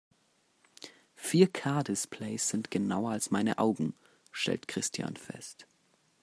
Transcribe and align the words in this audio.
"Vier-K-Displays 1.15 2.41
sind 2.49 2.71
genauer 2.71 3.11
als 3.11 3.29
meine 3.29 3.59
Augen", 3.59 3.93
stellt 4.31 4.67
Christian 4.67 5.15
fest. 5.15 5.67